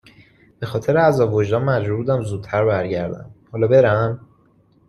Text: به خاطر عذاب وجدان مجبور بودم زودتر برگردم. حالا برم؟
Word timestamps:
به 0.59 0.65
خاطر 0.65 0.97
عذاب 0.97 1.33
وجدان 1.33 1.63
مجبور 1.63 1.95
بودم 1.97 2.21
زودتر 2.21 2.65
برگردم. 2.65 3.31
حالا 3.51 3.67
برم؟ 3.67 4.27